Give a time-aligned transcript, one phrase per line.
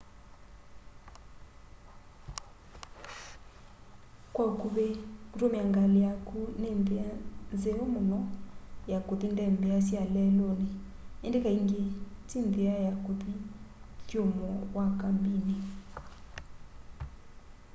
[4.33, 4.87] kwa ũkuvĩ
[5.29, 7.07] kũtũmĩa ngalĩ yaku nĩ nthĩa
[7.53, 8.19] nzeo mũno
[8.91, 10.69] ya kũthi ndembea sya lelũnĩ
[11.25, 11.81] ĩndĩ kaingĩ
[12.27, 13.31] ti nthĩa ya kũthi
[13.99, 15.55] ũthũmũo wa kambinĩ